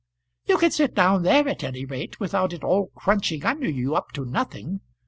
"You 0.47 0.57
can 0.57 0.71
sit 0.71 0.95
down 0.95 1.21
there 1.21 1.47
at 1.47 1.63
any 1.63 1.85
rate 1.85 2.19
without 2.19 2.53
it 2.53 2.63
all 2.63 2.87
crunching 2.95 3.45
under 3.45 3.69
you, 3.69 3.93
up 3.93 4.11
to 4.13 4.25
nothing." 4.25 4.81